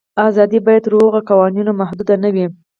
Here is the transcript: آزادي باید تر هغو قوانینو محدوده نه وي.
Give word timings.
آزادي 0.27 0.59
باید 0.65 0.83
تر 0.85 0.93
هغو 0.97 1.19
قوانینو 1.29 1.71
محدوده 1.81 2.15
نه 2.23 2.29
وي. 2.35 2.45